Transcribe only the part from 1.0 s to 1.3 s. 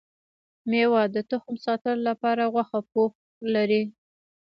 د